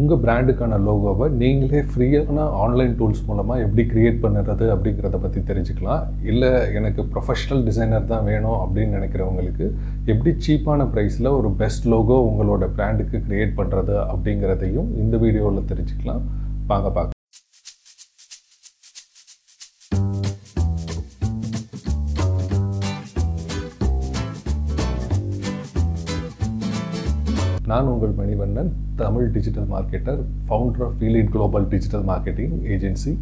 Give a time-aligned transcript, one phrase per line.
[0.00, 6.02] உங்கள் பிராண்டுக்கான லோகோவை நீங்களே ஃப்ரீயான online tools மூலமாக எப்படி க்ரியேட் பண்ணுறது அப்படிங்கிறத பற்றி தெரிஞ்சுக்கலாம்.
[6.32, 9.66] இல்லை எனக்கு ப்ரொஃபஷ்னல் டிசைனர் தான் வேணும் அப்படின்னு நினைக்கிறவங்களுக்கு
[10.14, 16.24] எப்படி சீப்பான ப்ரைஸில் ஒரு பெஸ்ட் லோகோ உங்களோட பிராண்டுக்கு க்ரியேட் பண்ணுறது அப்படிங்கிறதையும் இந்த வீடியோவில் தெரிஞ்சுக்கலாம்.
[16.72, 17.15] வாங்க பார்க்க
[27.70, 28.68] நான் உங்கள் Manivannan
[29.00, 33.12] Tamil digital marketer founder of Feelit global digital marketing agency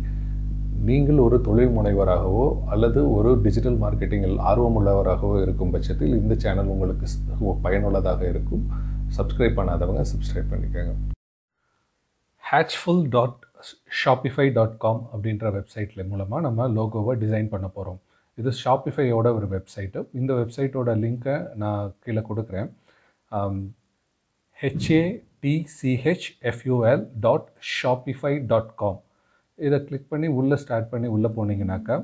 [0.89, 2.43] நீங்கள் ஒரு தொழில் முனைவராகவோ
[2.75, 7.07] அல்லது ஒரு டிஜிட்டல் மார்க்கெட்டிங்கில் ஆர்வமுள்ளவராகவோ இருக்கும் பட்சத்தில் இந்த சேனல் உங்களுக்கு
[7.67, 8.65] பயனுள்ளதாக இருக்கும்.
[9.19, 10.95] சப்ஸ்கிரைப் பண்ணாதவங்க சப்ஸ்கிரைப் பண்ணிக்கோங்க.
[12.43, 13.39] Hatchful dot
[14.01, 18.01] Shopify dot com அப்படின்ற வெப்சைட்டில் மூலமாக நம்ம லோகோவை டிசைன் பண்ண போகிறோம்
[18.39, 22.71] இது ஷாப்பிஃபையோட ஒரு வெப்சைட்டு இந்த வெப்சைட்டோட லிங்க்கை நான் கீழே கொடுக்குறேன்.
[24.61, 29.01] ஹெச்ஏடிசிஹெச்எஃப்யூஎல் டாட் ஷாப்பிஃபை டாட் காம்
[29.59, 31.97] இதை கிளிக் பண்ணி உள்ளே ஸ்டார்ட் பண்ணி உள்ளே போனீங்கனாக்கா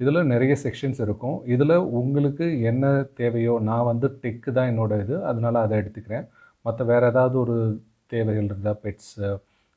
[0.00, 1.36] இதில் நிறைய செக்ஷன்ஸ் இருக்கும்.
[1.54, 2.84] இதில் உங்களுக்கு என்ன
[3.20, 6.26] தேவையோ நான் வந்து டெக்கு தான் என்னோடய இது அதனால் அதை எடுத்துக்கிறேன்.
[6.64, 7.56] மற்ற வேறு ஏதாவது ஒரு
[8.12, 9.28] தேவைகள் இருந்தால் பெட்ஸு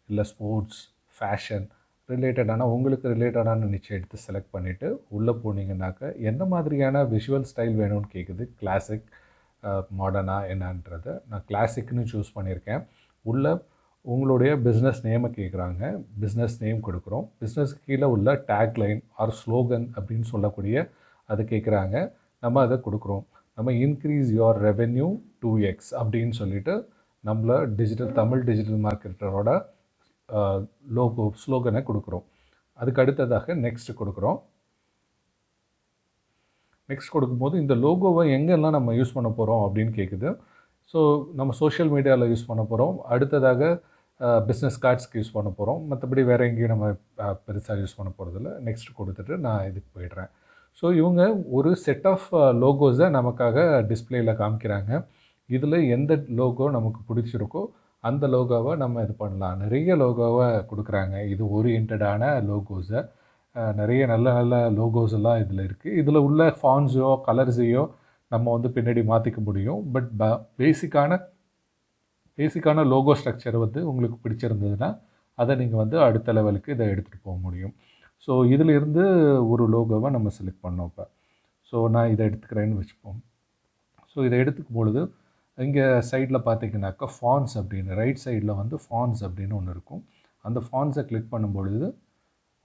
[0.09, 0.81] இல்லை ஸ்போர்ட்ஸ்
[1.17, 1.65] ஃபேஷன்
[2.09, 8.43] ரிலேட்டடான உங்களுக்கு ரிலேட்டடான நிச்சயம் எடுத்து செலக்ட் பண்ணிவிட்டு உள்ளே போனீங்கன்னாக்கா எந்த மாதிரியான விஷுவல் ஸ்டைல் வேணும்னு கேட்குது?
[8.61, 9.07] கிளாசிக்
[9.99, 12.83] மாடர்னாக என்னன்றதை நான் கிளாசிக்னு சூஸ் பண்ணியிருக்கேன்.
[13.31, 13.45] உள்ள
[14.13, 15.81] உங்களுடைய பிஸ்னஸ் நேமை கேட்குறாங்க
[16.21, 17.25] பிஸ்னஸ் நேம் கொடுக்குறோம்.
[17.41, 20.75] பிஸ்னஸ் கீழே உள்ள டேக் லைன் ஆர் ஸ்லோகன் அப்படின்னு சொல்லக்கூடிய
[21.31, 21.95] அதை கேட்குறாங்க
[22.43, 23.25] நம்ம அதை கொடுக்குறோம்.
[23.57, 25.07] நம்ம increase your revenue
[25.41, 26.75] two X அப்படின்னு சொல்லிட்டு
[27.29, 29.49] நம்மள டிஜிட்டல் தமிழ் டிஜிட்டல் மார்க்கெட்டரோட
[30.97, 32.25] லோகோ ஸ்லோகனை கொடுக்குறோம்.
[32.79, 34.39] அதுக்கு அடுத்ததாக நெக்ஸ்ட் கொடுக்குறோம்.
[36.91, 40.29] நெக்ஸ்ட் கொடுக்கும்போது இந்த லோகோவை எங்கெல்லாம் நம்ம யூஸ் பண்ண போகிறோம் அப்படின்னு கேட்குது
[40.93, 40.99] ஸோ
[41.39, 43.71] நம்ம சோஷியல் மீடியாவில் யூஸ் பண்ண போகிறோம் அடுத்ததாக
[44.47, 46.87] பிஸ்னஸ் கார்ட்ஸ்க்கு யூஸ் பண்ண போகிறோம் மற்றபடி வேறு எங்கேயும் நம்ம
[47.45, 50.29] பெருசாக யூஸ் பண்ண போகிறதில்ல நெக்ஸ்ட் கொடுத்துட்டு நான் இதுக்கு போயிடுறேன்.
[50.79, 51.21] ஸோ இவங்க
[51.57, 52.27] ஒரு செட் ஆஃப்
[52.63, 53.57] லோகோஸை நமக்காக
[53.91, 54.91] டிஸ்பிளேயில் காமிக்கிறாங்க.
[55.49, 57.63] இதில் எந்த லோகோ நமக்கு பிடிச்சிருக்கோ
[58.03, 59.57] அந்த லோகோவை நம்ம இது பண்ணலாம்.
[59.63, 61.15] நிறைய லோகோவை கொடுக்குறாங்க.
[61.33, 63.01] இது ஓரியன்டான லோகோஸை
[63.79, 67.83] நிறைய நல்ல நல்ல லோகோஸ் எல்லாம் இதில் இருக்குது இதில் உள்ள ஃபான்ஸோ கலர்ஸையோ
[68.31, 69.79] நம்ம வந்து பின்னாடி மாற்றிக்க முடியும்.
[69.93, 70.23] பட் ப
[70.59, 71.17] பேசிக்கான
[72.37, 74.89] பேசிக்கான லோகோ ஸ்ட்ரக்சர் வந்து உங்களுக்கு பிடிச்சிருந்ததுன்னா
[75.37, 77.73] அதை நீங்கள் வந்து அடுத்த லெவலுக்கு இதை எடுத்துகிட்டு போக முடியும்.
[78.27, 79.03] ஸோ இதிலிருந்து
[79.51, 81.05] ஒரு லோகோவை நம்ம செலக்ட் பண்ணோம் இப்போ.
[81.71, 83.19] ஸோ நான் இதை எடுத்துக்கிறேன்னு வச்சுப்போம்.
[84.13, 85.01] ஸோ இதை எடுத்துக்கும் பொழுது
[85.57, 90.01] இங்கே சைடில் பார்த்தீங்கன்னாக்கா ஃபான்ஸ் அப்படின்னு ரைட் சைடில் வந்து ஃபான்ஸ் அப்படின்னு ஒன்று இருக்கும்.
[90.45, 91.81] அந்த ஃபான்ஸை கிளிக் பண்ணும் பொழுது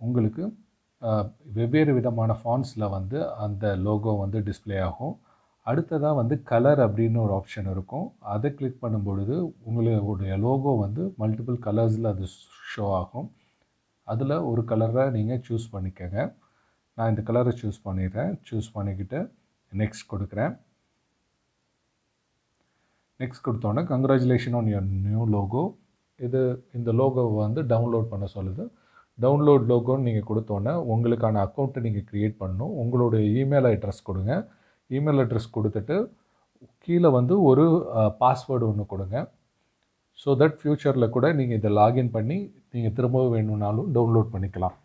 [0.00, 0.42] உங்களுக்கு
[1.56, 5.14] வெவ்வேறு விதமான ஃபான்ஸில் வந்து அந்த லோகோ வந்து டிஸ்ப்ளே ஆகும்.
[5.70, 8.06] அடுத்ததாக வந்து கலர் அப்படின்னு ஒரு ஆப்ஷன் இருக்கும்.
[8.34, 9.36] அதை கிளிக் பண்ணும் பொழுது
[9.68, 12.26] உங்களுடைய லோகோ வந்து மல்டிபிள் கலர்ஸில் அது
[12.72, 13.28] ஷோ ஆகும்.
[14.12, 16.18] அதில் ஒரு கலரை நீங்கள் சூஸ் பண்ணிக்கங்க.
[16.98, 18.32] நான் இந்த கலரை சூஸ் பண்ணிடுறேன்.
[18.48, 19.18] சூஸ் பண்ணிக்கிட்டு
[19.72, 20.54] நெக்ஸ்ட் கொடுக்குறேன்.
[23.20, 25.64] நெக்ஸ்ட் கொடுத்தோன்னே congratulation on your new logo
[26.26, 26.40] இது
[26.78, 28.64] இந்த லோகோவை வந்து டவுன்லோட் பண்ண சொல்லுது.
[29.24, 32.72] டவுன்லோட் லோகோன்னு நீங்கள் கொடுத்தோன்னே உங்களுக்கான அக்கௌண்ட்டை நீங்கள் க்ரியேட் பண்ணணும்.
[32.82, 34.32] உங்களுடைய இமெயில் அட்ரஸ் கொடுங்க.
[34.96, 35.96] இமெயில் அட்ரஸ் கொடுத்துட்டு
[36.84, 37.64] கீழே வந்து ஒரு
[38.22, 39.16] பாஸ்வேர்டு ஒன்று கொடுங்க.
[40.22, 42.38] ஸோ தட் ஃப்யூச்சரில் கூட நீங்கள் இதை லாகின் பண்ணி
[42.74, 44.76] நீங்கள் திரும்பவும் வேணும்னாலும் டவுன்லோட் பண்ணிக்கலாம்.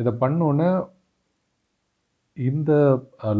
[0.00, 0.68] இதை பண்ணோன்னே
[2.36, 2.72] இந்த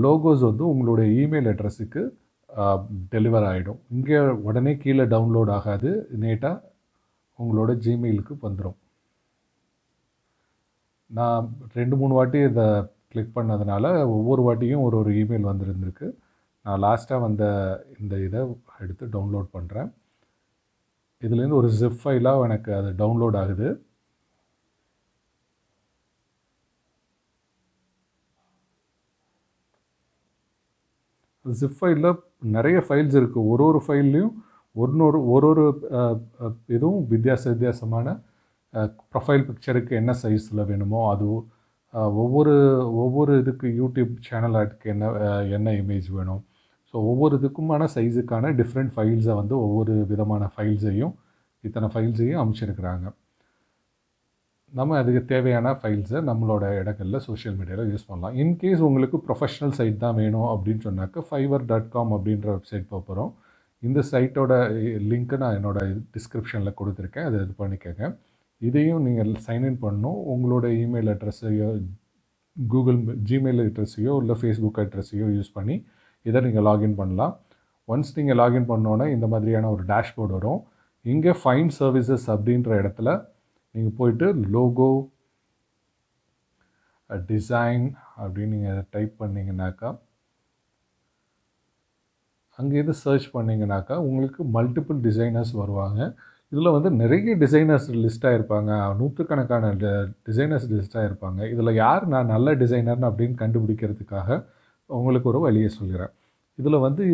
[0.07, 2.03] லோகோஸ் வந்து உங்களுடைய இமெயில் அட்ரஸுக்கு
[3.13, 5.91] டெலிவர் ஆகிடும் இங்கே உடனே கீழே டவுன்லோட் ஆகாது.
[6.23, 6.57] நேட்டாக
[7.43, 8.79] உங்களோட ஜிமெயிலுக்கு வந்துடும்
[11.11, 11.47] நான்
[11.79, 12.67] ரெண்டு மூணு வாட்டி இதை
[13.13, 13.85] கிளிக் பண்ணதுனால
[14.17, 16.09] ஒவ்வொரு வாட்டியும் ஒரு ஒரு இமெயில் வந்துருந்துருக்கு.
[16.65, 17.45] நான் லாஸ்ட்டாக வந்த
[18.01, 18.41] இந்த இதை
[18.85, 19.91] எடுத்து டவுன்லோட் பண்ணுறேன்
[21.23, 23.69] இதுலேருந்து ஒரு ஜிப் ஃபைலாக எனக்கு அது டவுன்லோட் ஆகுது.
[31.45, 32.11] ஜிப் ஃபைலில்
[32.57, 34.33] நிறைய ஃபைல்ஸ் இருக்குது ஒரு ஒரு ஃபைல்லையும்
[34.77, 35.65] ஒன்னொரு ஒரு ஒரு
[36.75, 38.17] இதுவும் வித்தியாச வித்தியாசமான
[39.13, 41.29] ப்ரொஃபைல் பிக்சருக்கு என்ன சைஸில் வேணுமோ அது
[42.23, 42.53] ஒவ்வொரு
[43.05, 45.07] ஒவ்வொரு இதுக்கு யூடியூப் சேனல் சேனலுக்கு என்ன
[45.57, 46.43] என்ன இமேஜ் வேணும்.
[46.91, 51.15] ஸோ ஒவ்வொரு இதுக்குமான சைஸுக்கான டிஃப்ரெண்ட் ஃபைல்ஸை வந்து ஒவ்வொரு விதமான ஃபைல்ஸையும்
[51.65, 53.07] இத்தனை ஃபைல்ஸையும் அமைச்சிருக்கிறாங்க.
[54.73, 58.35] நம்ம அதுக்கு தேவையான ஃபைல்ஸை நம்மளோட இடங்களில் சோஷியல் மீடியாவில் யூஸ் பண்ணலாம்.
[58.43, 63.33] இன்கேஸ் உங்களுக்கு ப்ரொஃபஷனல் சைட் தான் வேணும் அப்படின்னு சொன்னாக்க ஃபைவர் டாட் காம் அப்படின்ற வெப்சைட் போகிறோம்
[63.89, 64.53] இந்த சைட்டோட
[65.11, 65.79] லிங்க்கை நான் என்னோட
[66.15, 67.27] டிஸ்கிரிப்ஷனில் கொடுத்துருக்கேன்.
[67.29, 68.05] அதை இது பண்ணிக்கோங்க.
[68.69, 70.19] இதையும் நீங்கள் சைன்இன் பண்ணணும்.
[70.33, 71.69] உங்களோட இமெயில் அட்ரஸையோ
[72.57, 72.99] கூகுள்
[73.29, 75.77] ஜிமெயில் அட்ரஸையோ இல்லை ஃபேஸ்புக் அட்ரஸையோ யூஸ் பண்ணி
[76.27, 77.35] இதை நீங்கள் லாகின் பண்ணலாம்.
[77.89, 80.61] ஒன்ஸ் நீங்கள் லாகின் பண்ணோன்னே இந்த மாதிரியான ஒரு டேஷ்போர்டு வரும்.
[81.13, 83.09] இங்கே ஃபைன் சர்வீசஸ் அப்படின்ற இடத்துல
[83.75, 84.27] நீங்கள் போயிட்டு
[84.57, 84.91] லோகோ
[87.31, 87.87] டிசைன்
[88.23, 89.89] அப்படின்னு நீங்கள் டைப் பண்ணிங்கனாக்கா
[92.61, 96.01] அங்கே இது சர்ச் பண்ணிங்கனாக்கா உங்களுக்கு மல்டிபிள் டிசைனர்ஸ் வருவாங்க.
[96.53, 98.71] இதில் வந்து நிறைய டிசைனர்ஸ் லிஸ்ட்டாக இருப்பாங்க
[99.01, 99.67] நூற்றுக்கணக்கான
[100.29, 104.29] டிசைனர்ஸ் லிஸ்ட்டாக இருப்பாங்க இதில் யார் நான் நல்ல டிசைனர்னு அப்படின்னு கண்டுபிடிக்கிறதுக்காக
[104.91, 106.13] உங்களுக்கு ஒரு வழியை சொல்கிறேன்
[106.61, 107.05] இதில் வந்து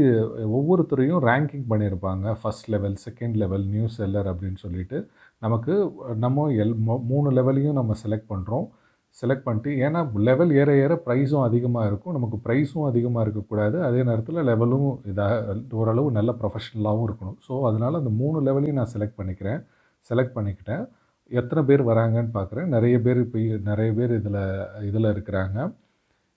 [0.58, 2.24] ஒவ்வொருத்தரையும் ரேங்கிங் பண்ணியிருப்பாங்க.
[2.40, 4.98] First level second level new seller அப்படின்னு சொல்லிட்டு.
[5.44, 5.74] நமக்கு
[6.24, 6.74] நம்ம எல்
[7.10, 8.66] மூணு லெவலையும் நம்ம செலக்ட் பண்ணுறோம்
[9.20, 12.14] செலக்ட் பண்ணிட்டு ஏன்னா லெவல் ஏற ஏற ப்ரைஸும் அதிகமாக இருக்கும்.
[12.16, 13.76] நமக்கு ப்ரைஸும் அதிகமாக இருக்கக்கூடாது.
[13.88, 17.38] அதே நேரத்தில் லெவலும் இதாக ஓரளவு நல்ல ப்ரொஃபஷ்னலாகவும் இருக்கணும்.
[17.46, 19.60] ஸோ அதனால் அந்த மூணு லெவலையும் நான் செலக்ட் பண்ணிக்கிறேன்.
[20.10, 20.84] செலக்ட் பண்ணிக்கிட்டேன்.
[21.40, 23.38] எத்தனை பேர் வராங்கன்னு பார்க்குறேன் நிறைய பேர் இப்போ
[23.70, 24.42] நிறைய பேர் இதில்
[24.88, 25.58] இதில் இருக்கிறாங்க.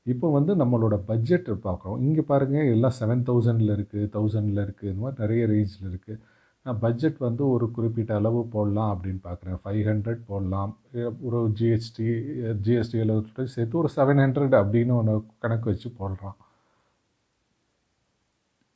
[0.05, 5.21] இப்போ வந்து நம்மளோட பட்ஜெட் பார்க்குறோம் இங்கே பாருங்கள் எல்லாம் செவன் தௌசண்டில் இருக்குது தௌசண்டில் இருக்குது இந்த மாதிரி
[5.23, 6.19] நிறைய ரேஞ்சில் இருக்குது
[6.65, 10.71] நான் பட்ஜெட் வந்து ஒரு குறிப்பிட்ட அளவு போடலாம் அப்படின்னு பார்க்குறேன் ஃபைவ் ஹண்ட்ரட் போடலாம்.
[11.27, 12.07] ஒரு ஜிஎஸ்டி
[12.65, 16.38] ஜிஎஸ்டி அளவு சேர்த்து ஒரு செவன் ஹண்ட்ரட் அப்படின்னு ஒன்று கணக்கு வச்சு போடுறான்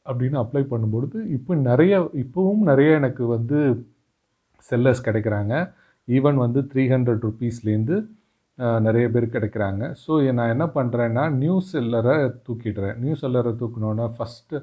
[0.06, 1.94] அப்படின்னு அப்ளை பண்ணும்பொழுது இப்போ நிறைய
[2.24, 3.60] இப்போவும் நிறைய எனக்கு வந்து
[4.70, 5.54] செல்லர்ஸ் கிடைக்கிறாங்க.
[6.08, 7.98] ஈவன் வந்து த்ரீ ஹண்ட்ரட் ருபீஸ்லேருந்து
[8.88, 9.84] நிறைய பேர் கிடைக்கிறாங்க.
[10.02, 12.16] ஸோ நான் என்ன பண்ணுறேன்னா நியூ செல்லரை
[12.48, 12.98] தூக்கிடுறேன்.
[13.04, 14.58] நியூ செல்லரை தூக்கினோன்னா first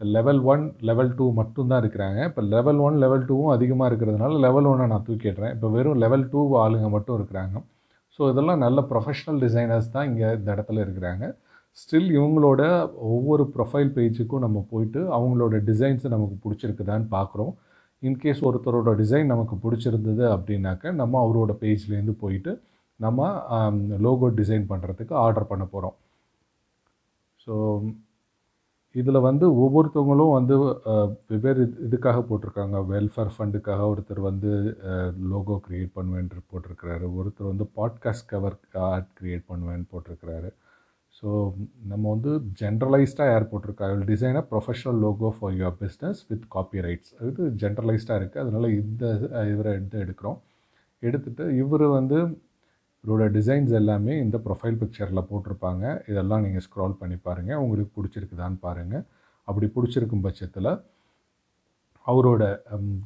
[0.00, 2.20] level one level two மட்டும்தான் இருக்கிறாங்க.
[2.30, 6.40] இப்போ லெவல் ஒன் லெவல் டூவும் அதிகமாக இருக்கிறதுனால லெவல் ஒன்னை நான் தூக்கிடுறேன் இப்போ வெறும் லெவல் டூ
[6.64, 7.54] ஆளுங்க மட்டும் இருக்கிறாங்க.
[8.18, 11.24] ஸோ இதெல்லாம் நல்ல ப்ரொஃபஷ்னல் டிசைனர்ஸ் தான் இங்கே இந்த இடத்துல இருக்கிறாங்க.
[11.78, 12.62] ஸ்டில் இவங்களோட
[13.14, 17.52] ஒவ்வொரு ப்ரொஃபைல் பேஜுக்கும் நம்ம போயிட்டு அவங்களோட டிசைன்ஸை நமக்கு பிடிச்சிருக்குதான்னு பார்க்குறோம்
[18.02, 22.52] இன்கேஸ் ஒருத்தரோட டிசைன் நமக்கு பிடிச்சிருந்தது அப்படின்னாக்க நம்ம அவரோட பேஜ்லேருந்து போயிட்டு
[23.00, 23.20] நம்ம
[24.06, 25.96] லோகோ டிசைன் பண்ணுறதுக்கு ஆர்டர் பண்ண போகிறோம்
[27.46, 27.54] ஸோ
[29.00, 30.56] இதில் வந்து ஒவ்வொருத்தவங்களும் வந்து
[31.30, 32.76] வெவ்வேறு இதுக்காக போட்டிருக்காங்க.
[32.90, 34.50] வெல்ஃபேர் ஃபண்டுக்காக ஒருத்தர் வந்து
[35.32, 37.06] லோகோ க்ரியேட் பண்ணுவேன்ட்டு போட்டிருக்கிறாரு.
[37.20, 38.58] ஒருத்தர் வந்து பாட்காஸ்ட் கவர்
[38.90, 40.50] ஆர்ட் க்ரியேட் பண்ணுவேன்னு போட்டிருக்கிறாரு.
[41.18, 41.28] ஸோ
[41.90, 42.30] நம்ம வந்து
[42.60, 43.88] ஜென்ரலைஸ்டாக யார் போட்டிருக்கா?
[44.12, 46.46] Design a professional logo for your business with
[46.86, 49.04] copyrights இது ஜென்ரலைஸ்டாக இருக்குது அதனால் இந்த
[49.52, 50.38] இவரை எடுத்து எடுக்கிறோம்.
[51.08, 52.18] எடுத்துகிட்டு இவர் வந்து
[53.04, 55.84] இவரோட டிசைன்ஸ் எல்லாமே இந்த ப்ரொஃபைல் பிக்சரில் போட்டிருப்பாங்க.
[56.10, 59.04] இதெல்லாம் நீங்கள் ஸ்க்ரால் பண்ணி பாருங்கள் உங்களுக்கு பிடிச்சிருக்குதான்னு பாருங்கள்
[59.48, 60.70] அப்படி பிடிச்சிருக்கும் பட்சத்தில்
[62.06, 62.42] அவரோட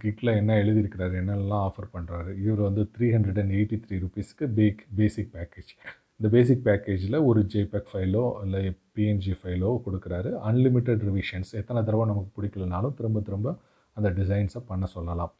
[0.03, 4.81] கிட்டில் என்ன எழுதியிருக்கிறாரு என்னெல்லாம் ஆஃபர் பண்ணுறாரு இவர் வந்து three hundred and eighty three ருபீஸ்க்கு பேக்
[5.00, 5.73] பேசிக் பேக்கேஜ்
[6.19, 8.62] இந்த பேசிக் பேக்கேஜில் ஒரு ஜேபேக் ஃபைலோ இல்லை
[8.97, 10.31] பிஎன்ஜி ஃபைலோ கொடுக்குறாரு.
[10.51, 13.55] அன்லிமிட்டெட் ரிவிஷன்ஸ் எத்தனை தடவை நமக்கு பிடிக்கலனாலும் திரும்ப திரும்ப
[13.97, 15.33] அந்த டிசைன்ஸை பண்ண சொல்லலாம்.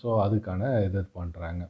[0.00, 1.62] ஸோ அதுக்கான இது பண்ணுறாங்க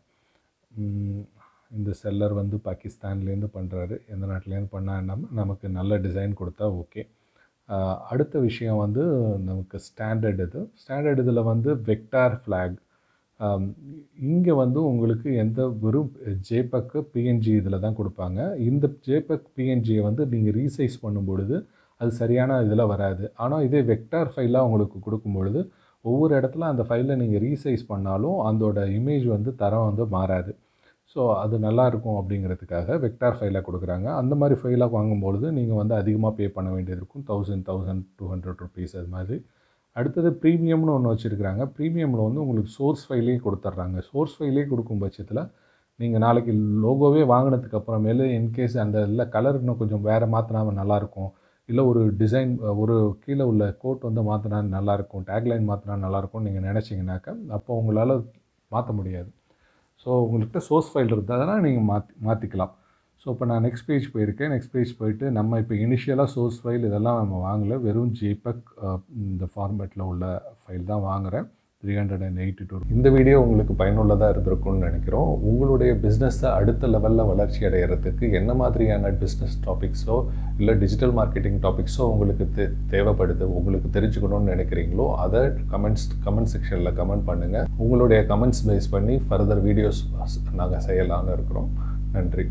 [1.78, 5.08] இந்த செல்லர் வந்து பாகிஸ்தான்லேருந்து பண்ணுறாரு எந்த நாட்டிலேருந்து பண்ணால்
[5.40, 7.02] நமக்கு நல்ல டிசைன் கொடுத்தா ஓகே
[8.12, 9.02] அடுத்த விஷயம் வந்து
[9.48, 10.60] நமக்கு ஸ்டாண்டர்ட் இது.
[10.80, 12.78] ஸ்டாண்டர்ட் இதில் வந்து வெக்டார் ஃப்ளாக்
[14.30, 16.10] இங்கே வந்து உங்களுக்கு எந்த வெறும்
[16.48, 18.40] ஜேபக்கு பிஎன்ஜி இதில் தான் கொடுப்பாங்க.
[18.68, 21.56] இந்த ஜேபக் பிஎன்ஜியை வந்து நீங்கள் ரீசைஸ் பண்ணும் பொழுது
[22.00, 23.24] அது சரியான இதில் வராது.
[23.44, 25.62] ஆனால் இதே வெக்டார் ஃபைலாக உங்களுக்கு கொடுக்கும் பொழுது
[26.04, 30.52] ஒவ்வொரு இடத்துல அந்த ஃபைலை நீங்கள் ரீசைஸ் பண்ணாலும் அதோட இமேஜ் வந்து தரம் வந்து மாறாது.
[31.12, 34.08] ஸோ அது நல்லாயிருக்கும் அப்படிங்கிறதுக்காக வெக்டார் ஃபைலாக கொடுக்குறாங்க.
[34.20, 37.24] அந்த மாதிரி ஃபைலாக வாங்கும்பொழுது நீங்கள் வந்து அதிகமாக பே பண்ண வேண்டியது இருக்கும்.
[37.30, 39.38] Thousand thousand two hundred rupees அது மாதிரி.
[39.96, 41.62] அடுத்தது ப்ரீமியம்னு ஒன்று வச்சுருக்கிறாங்க.
[41.76, 43.98] ப்ரீமியமில் வந்து உங்களுக்கு சோர்ஸ் ஃபைலே கொடுத்துட்றாங்க.
[44.10, 45.42] சோர்ஸ் ஃபைலே கொடுக்கும் பட்சத்தில்
[46.00, 46.52] நீங்கள் நாளைக்கு
[46.84, 51.30] லோகோவே வாங்கினதுக்கு அப்புறமேலு இன்கேஸ் அந்த இல்லை கலர் இன்னும் கொஞ்சம் வேறு மாற்றினாமல் நல்லாயிருக்கும்.
[51.68, 52.94] இல்லை ஒரு டிசைன் ஒரு
[53.24, 55.26] கீழே உள்ள கோட் வந்து மாற்றினா நல்லாயிருக்கும்.
[55.32, 58.14] டேக்லைன் மாற்றினா நல்லாயிருக்கும்னு நீங்கள் நினச்சிங்கனாக்கா அப்போ உங்களால்
[58.70, 59.30] மாற்ற முடியாது.
[60.02, 62.72] ஸோ உங்கள்கிட்ட சோர்ஸ் ஃபைல் இருந்ததுனா நீங்கள் மாற்றி மாற்றிக்கலாம்
[63.22, 64.52] ஸோ இப்போ நான் நெக்ஸ்ட் பேஜ் போயிருக்கேன்.
[64.54, 67.76] நெக்ஸ்ட் பேஜ் போயிட்டு நம்ம இப்போ இனிஷியலாக சோர்ஸ் ஃபைல் இதெல்லாம் நம்ம வாங்கலை.
[67.86, 68.62] வெறும் ஜேபக்
[69.30, 70.24] இந்த ஃபார்மேட்டில் உள்ள
[70.60, 71.48] ஃபைல் தான் வாங்குகிறேன்
[71.84, 75.30] three hundred and eighty two இந்த வீடியோ உங்களுக்கு பயனுள்ளதாக இருந்திருக்கும்னு நினைக்கிறோம்.
[75.50, 80.16] உங்களுடைய பிஸ்னஸை அடுத்த லெவலில் வளர்ச்சி அடைகிறதுக்கு என்ன மாதிரியான பிஸ்னஸ் டாபிக்ஸோ
[80.60, 87.26] இல்லை டிஜிட்டல் மார்க்கெட்டிங் டாபிக்ஸோ உங்களுக்கு தே தேவைப்படுது உங்களுக்கு தெரிஞ்சுக்கணும்னு நினைக்கிறீங்களோ அதை கமெண்ட்ஸ் கமெண்ட் செக்ஷனில் கமெண்ட்
[87.30, 90.02] பண்ணுங்கள் உங்களுடைய கமெண்ட்ஸ் பேஸ் பண்ணி ஃபர்தர் வீடியோஸ்
[90.60, 91.70] நாங்கள் செய்யலான்னு இருக்கிறோம்.
[92.16, 92.46] நன்றி.